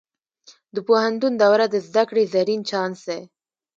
د 0.75 0.75
پوهنتون 0.87 1.33
دوره 1.43 1.65
د 1.69 1.75
زده 1.87 2.03
کړې 2.09 2.23
زرین 2.33 2.61
چانس 2.69 2.99
دی. 3.09 3.21